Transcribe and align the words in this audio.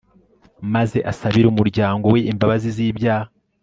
maze 0.73 0.97
asabire 1.11 1.47
umuryango 1.49 2.05
we 2.13 2.19
imbabazi 2.31 2.67
z'ibyaha 2.75 3.29